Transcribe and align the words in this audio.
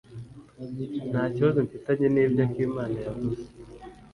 Nta 1.11 1.23
kibazo 1.33 1.57
mfitanye 1.65 2.05
nibyo 2.09 2.41
akimana 2.47 2.95
yavuze. 3.07 3.43